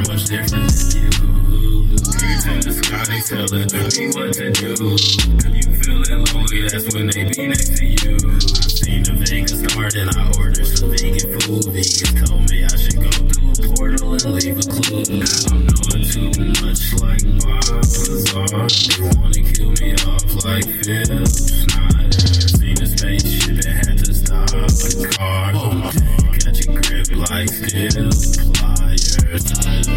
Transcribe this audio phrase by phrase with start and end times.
[0.00, 1.92] Are much different than you.
[2.16, 4.96] Kids in the sky, they telling me what to do.
[4.96, 8.16] If you feeling lonely, that's when they be next to you.
[8.16, 11.68] I seen the Vegas start and I ordered some vegan food.
[11.68, 15.04] Vegans told me I should go through a portal and leave a clue.
[15.52, 16.32] I'm knowing too
[16.64, 18.56] much like Bob Lazar.
[18.72, 22.16] They wanna kill me off like Phil Schneider.
[22.48, 25.52] Seen a spaceship that had to stop the car.
[26.40, 28.49] Catch a grip like steel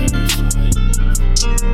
[0.04, 1.73] Peace.